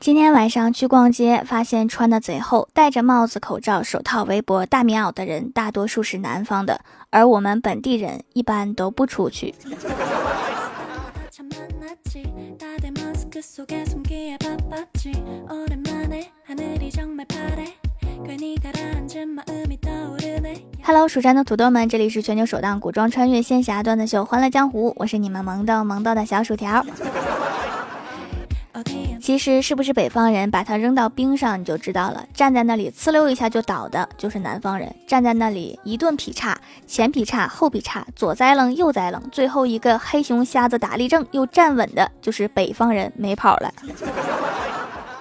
[0.00, 6.80] 今天晚上去逛街，发现穿的贼厚、戴着帽子、口罩、手套、围脖、大棉袄的人，大多数是南方的，
[7.10, 9.54] 而我们本地人一般都不出去。
[20.82, 26.82] Hello，蜀山的土豆们，这里是全球首档古装穿越仙侠段子秀《欢乐江湖》，我是你们萌豆萌豆的小薯条。
[29.30, 32.26] 其实是不是北方人，把它扔到冰上你就知道了。
[32.34, 43.72] 站在那里呲溜一下就倒的，就是南方人；站在那里一顿劈叉，前劈叉后劈叉，左栽楞右栽楞，最后一个黑熊瞎子打立正又站稳的，就是北方人，没跑了。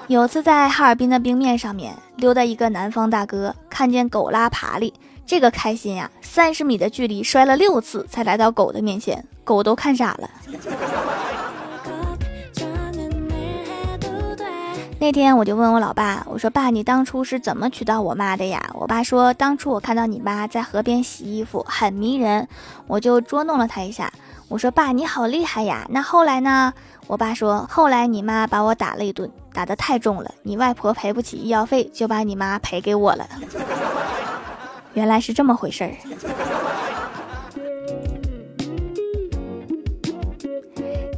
[0.08, 4.92] 有次在哈尔滨的冰面上面溜达一个南方大哥，看见狗拉爬犁，
[5.24, 6.10] 这个开心呀！
[6.20, 10.28] 三十米的距离摔了六次才来到狗的面前，狗都看傻了。
[15.10, 18.70] 那天我就问我老爸，我说爸，你当初是怎么娶到我妈的呀？
[18.76, 22.48] 我爸说，当初我看到你妈在河边洗衣服，很迷人，
[22.86, 24.14] 我就捉弄了她一下。
[24.50, 25.84] 我说爸，你好厉害呀！
[25.90, 26.72] 那后来呢？
[27.08, 33.28] 我爸说，后来你妈把我打了一顿，打得太重了，你外婆赔不起医药费，就把你妈赔给我了。
[34.94, 36.69] 原来是这么回事儿。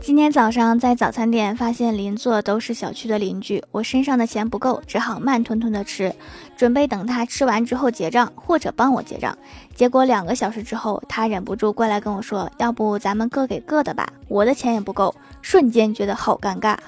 [0.03, 6.11] 今天早上在早餐店发现邻座都是小区的邻居，我身上的钱不够，只好慢吞吞的吃，
[6.57, 9.37] 准备等他吃完之后结账或者帮我结账。
[9.75, 16.75] 结果两个小时之后，他忍不住过来跟我说：“要不咱们各给各的吧，我的钱也不够。”瞬间觉得好尴尬。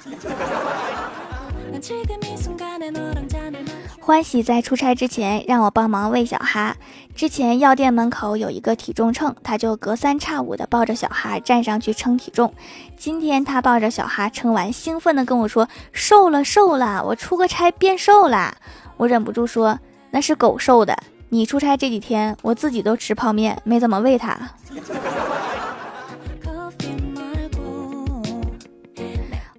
[4.00, 6.76] 欢喜在出差之前让我帮忙喂小哈。
[7.16, 12.54] 之前药店门口有一个体重秤，他就隔三差五的抱着小哈站上去称体重。
[12.98, 18.56] 今天他抱着小哈称完，兴奋的跟我说：“瘦了，瘦了，我出个差变瘦了。”
[18.98, 19.80] 我忍不住说
[20.12, 20.98] ：“那是狗瘦的，
[21.30, 24.38] 你出差这几天，我自己都吃泡面，没怎么喂它。”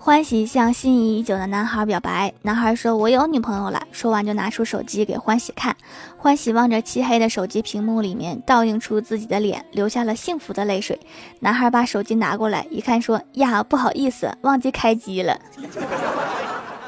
[0.04, 5.75] 欢喜向心仪已久的男孩表白，男孩说：“我有女朋友了。”说完就拿出手机给欢喜看。
[6.19, 11.00] 欢喜望着漆黑的手机屏幕，里面倒映出自己的脸，流下了幸福的泪水。
[11.41, 15.41] 男孩把手机拿过来一看，说：“呀，不好意思，忘记开机了。”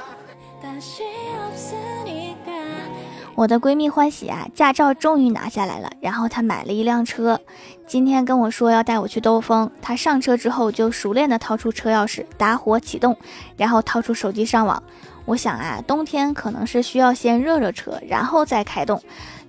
[3.36, 7.38] 我的闺蜜欢喜啊，驾照终于拿下来了，然后她买了一辆车，
[7.86, 9.70] 今天跟我说要带我去兜风。
[9.82, 13.14] 她上车之后就熟练的掏出车钥匙，打火启动，
[13.58, 14.82] 然后掏出手机上网。
[15.26, 18.98] 我想啊，冬天可能是需要先热热车，然后再开动。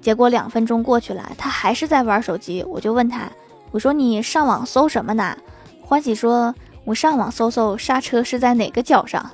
[0.02, 2.62] 结果两分钟过去了，她还是在玩手机。
[2.68, 3.31] 我就问她，
[3.72, 5.34] 我说你上网搜什么呢？
[5.81, 6.53] 欢喜说，
[6.84, 9.31] 我上网搜搜刹车是在哪个脚上。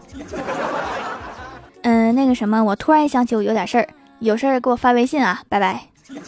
[1.81, 3.89] 嗯，那个什么，我突然想起我有点事儿。
[4.23, 5.87] 有事儿给我发微信啊，拜拜。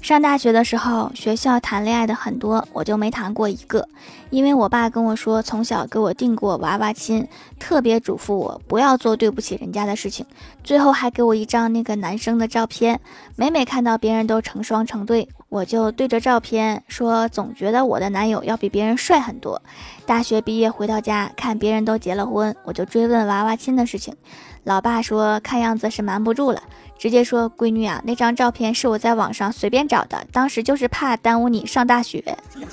[0.00, 3.86] 上大学的时候，学校谈恋爱的很多，我就没谈过一个，
[4.30, 10.24] 因为我爸跟我说，从小给我定过娃娃亲，特别嘱咐我不要做对不起人家的事情，
[10.64, 12.98] 最后还给我一张那个男生的照片，
[13.36, 15.28] 每每看到别人都成双成对。
[15.50, 19.60] 我就对着照片说，总觉得我的男友要比别人帅很多。
[20.06, 24.14] 大学毕业回到家，看别人都结了婚，我就追问娃娃亲的事情。
[24.62, 26.62] 老爸说，看样子是瞒不住了，
[26.96, 32.22] 直接说：“闺女啊，那张照片是我在网上随便找的，当时就是怕耽误你上大学。”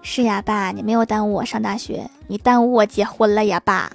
[0.00, 3.90] 是呀，爸，你没有耽误我上大学，你耽误我结婚了呀，爸。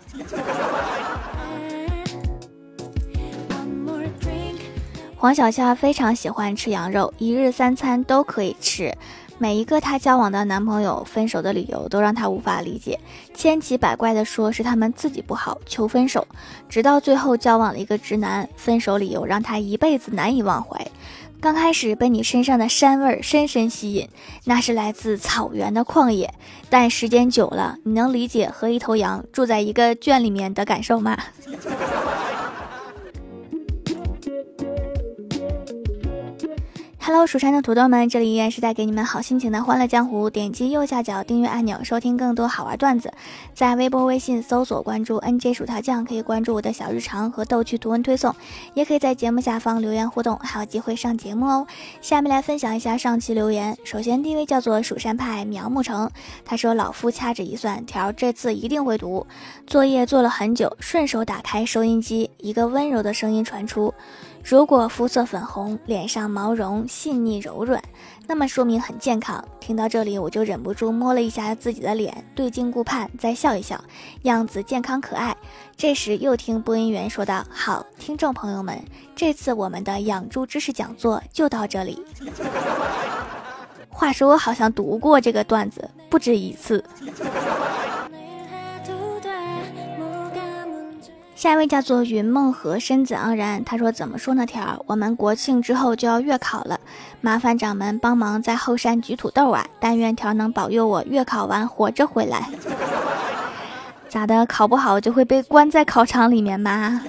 [5.24, 8.94] 黄小夏非常喜欢吃羊肉，一日三餐都可以吃。
[9.38, 13.00] 每一个她交往的男朋友分手的理由都让她无法理解，
[13.34, 16.28] 千奇百怪的说是他们自己不好求分手，
[16.68, 20.86] 直到最后交往了一个直男，分手理由让她一辈子难以忘怀。
[21.40, 24.10] 刚开始被你身上的膻味深深吸引，
[24.44, 26.34] 那是来自草原的旷野，
[26.70, 31.18] 但时间久了，你能理解和一头羊住在一个圈里面的感受吗
[37.14, 40.32] ？Hello，蜀山的土豆们，这里依然是带给你们好心情的欢乐江湖。
[40.32, 43.14] 点击右下角订阅按钮，收听更多好玩段子。
[43.54, 48.36] 在微博、微信搜索关注 NJ 薯条酱，可以关注我的小日常和逗趣图文推送，
[48.74, 51.68] 也可以在节目下方留言互动，还有机会上节目哦。
[52.02, 53.78] 下面来分享一下上期留言。
[53.84, 56.10] 首先，第一位叫做蜀山派苗木成，
[56.44, 59.28] 他说：“老夫掐指一算，条这次一定会读。
[59.68, 63.94] 作业做了很久，顺手打开收音机，一个温柔的声音传出。”
[64.44, 67.82] 如果肤色粉红，脸上毛绒细腻柔软，
[68.28, 69.44] 那么说明很健康。
[69.62, 73.82] 听到这里，我就忍不住摸了一下自己的脸，对镜顾盼，再笑一笑，
[74.24, 75.34] 样子健康可爱。
[75.78, 78.78] 这时又听播音员说道：“好，听众朋友们，
[79.16, 82.04] 这次我们的养猪知识讲座就到这里。
[83.90, 86.84] ”话说我好像读过这个段子不止一次。
[91.44, 94.46] 下一位叫做云梦和身子盎然，他说：“怎么说呢？
[94.46, 96.80] 条，我们国庆之后就要月考了，
[97.20, 99.68] 麻烦掌门帮忙在后山举土豆啊！
[99.78, 102.50] 但愿条能保佑我月考完活着回来。
[104.08, 104.46] 咋的？
[104.46, 107.02] 考不好就会被关在考场里面吗？”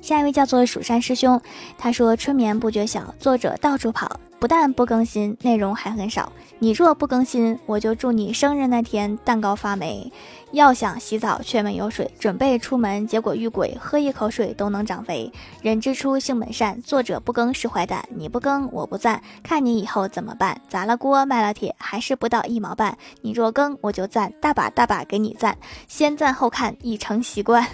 [0.00, 1.38] 下一位叫做蜀山师兄，
[1.76, 6.30] 他说：“春眠不觉晓，作者到处跑。”不但不更新，内容还很少。
[6.58, 10.12] 你若不更新，我就祝你生日那天蛋糕发霉。
[10.52, 15.32] 要想洗澡却没有水，准备出门结果遇鬼，喝一口水都能长肥。
[15.62, 18.06] 人之初性本善，作者不更是坏蛋。
[18.10, 20.60] 你不更我不赞，看你以后怎么办？
[20.68, 22.96] 砸了锅卖了铁，还是不到一毛半。
[23.22, 25.56] 你若更我就赞，大把大把给你赞。
[25.88, 27.66] 先赞后看已成习惯。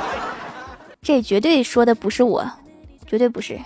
[1.00, 2.46] 这绝对说的不是我，
[3.06, 3.58] 绝对不是。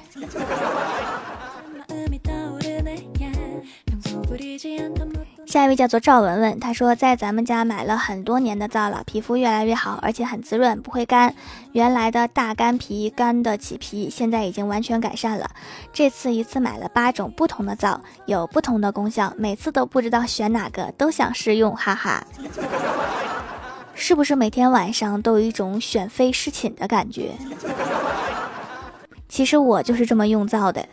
[5.47, 11.35] 下一位叫做赵文文，他说在咱们家买了很多年的皂了，皮肤越来越好，而且很滋润，不会干。
[11.73, 15.50] 原来的大干皮干的起皮，现在已经完全改善了。
[15.93, 22.25] 这次一次买了八种不同的皂，有不同的功效，每次都不知道选哪个，都想试用，哈哈。
[23.94, 27.32] 是不是每天晚上都有一种选妃侍寝的感觉？
[29.29, 30.87] 其实我就是这么用皂的。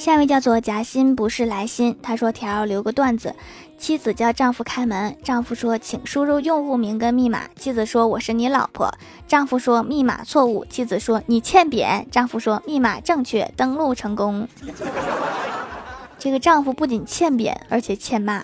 [0.00, 3.34] 下一位叫做夹心不是来心，他说条留个段子，
[3.76, 8.90] 妻子叫丈夫开门，丈夫说请输入用户名跟密码，妻子说我是你老婆，
[9.28, 14.48] 丈夫说密码错误，妻子说你欠扁，丈夫说密码正确，登录成功。
[16.18, 18.42] 这个丈夫不仅欠扁，而且欠骂。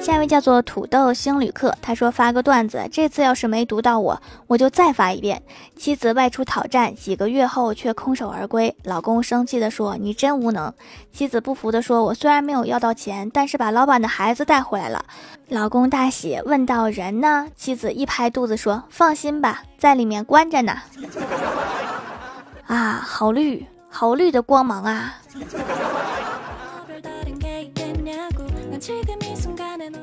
[0.00, 5.42] 下一位叫做土豆星旅客，他说发个段子，这次要是没读到我，我就再发一遍。
[5.76, 10.72] 妻子外出讨债，几个月后却空手而归，老公生气的说：“你真无能。”
[11.12, 15.04] 妻子不服的说：“我虽然没有要到钱，但是把老板的孩子带回来了。”
[15.48, 17.46] 老公大喜，问到人呢？
[17.54, 20.78] 妻子一拍肚子说：“放心吧，在里面关着呢。”
[22.66, 25.18] 啊，好绿，好绿的光芒啊！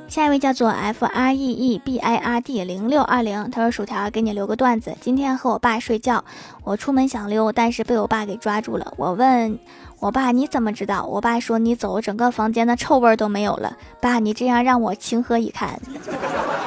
[0.09, 4.97] 下一位叫做 F R E E B I R D 零六二零，他说：“薯条给你留个段子。
[4.99, 6.25] 今天和我爸睡觉，
[6.63, 8.91] 我出门想溜，但是被我爸给抓住了。
[8.97, 9.59] 我问
[9.99, 11.05] 我爸你怎么知道？
[11.05, 13.77] 我爸说你走，整个房间的臭味都没有了。
[14.01, 15.79] 爸，你这样让我情何以堪？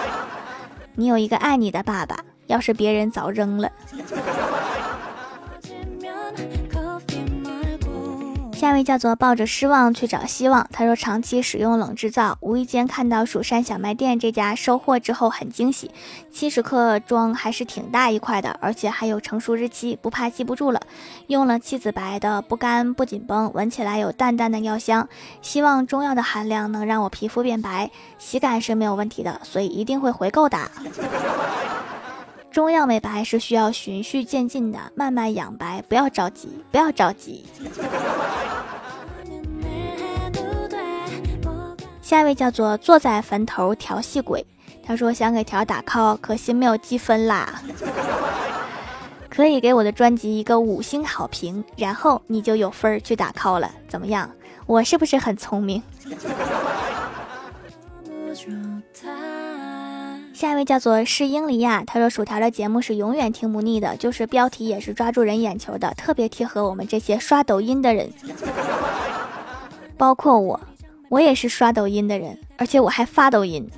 [0.94, 2.16] 你有一个爱你的爸爸，
[2.46, 3.68] 要是别人早扔了。”
[8.62, 10.68] 下一位叫做抱着失望去找希望。
[10.72, 15.90] 他说，长期使用冷制皂，无意间看到蜀山小卖店这家收货之后很惊喜，
[16.30, 20.80] 七十克装还是挺大一块的，而且还有成熟日期，不怕记不住了。
[21.26, 25.08] 用了七子白的，不干不紧绷，闻起来有淡淡的药香。
[25.40, 30.56] 希望中药的含量能让我皮肤变白，洗感是没有问题的，所以一定会回购的。
[32.52, 37.46] 中药美白是需要循序渐进的，慢慢养白，不要着急，不要着急。
[42.02, 44.44] 下一位叫做坐在坟头调戏鬼，
[44.84, 47.62] 他说想给条打 call，可惜没有积分啦。
[49.30, 54.30] 可以给我的专辑一个五星好评，然后你就有分去打 call 了，怎么样？
[54.66, 55.82] 我是不是很聪明？
[60.42, 68.10] 下一位叫做是英里亚，他说薯条的节目是永远听不腻的，就是标题也是抓住人眼球的，特别贴合我们这些刷抖音的人，
[69.96, 70.60] 包括我。
[71.10, 73.70] 我也是刷抖音的人，而且我还发抖音。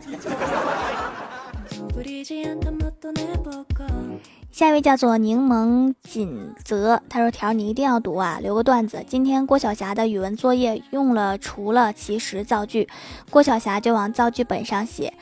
[4.50, 9.04] 下一位叫做柠檬锦泽，他说：“条你一定要读啊，留个段子。
[9.06, 12.88] 今天郭晓霞的语文作业用了除了其实造句，
[13.28, 15.12] 郭晓霞就往造句本上写：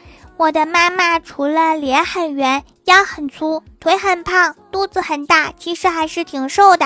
[0.43, 6.85] 我的妈妈除了脸很圆、腰很粗、腿很胖、肚子很大，其实还是挺瘦的。”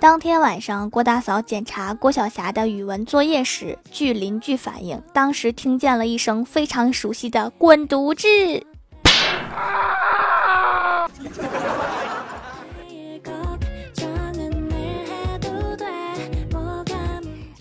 [0.00, 8.26] 当天晚上，郭大嫂检查郭晓霞的语文作业时，据邻居反映，当时听见了一声非常熟悉的“滚犊子”。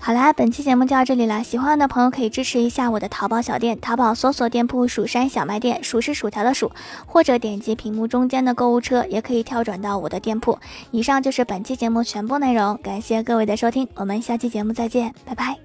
[0.06, 1.44] 好啦，本期节目就到这里了。
[1.44, 6.72] 喜欢的朋友可以支持一下我的淘宝小店，淘宝搜索店铺“蜀山小卖店”，数是薯条的数，
[7.08, 10.60] 或者点击屏幕中间的购物车，也可以跳转到我的店铺。
[10.92, 15.58] 以上就是本期节目全部内容，感谢各位的收听，我们下期节目再见，拜拜。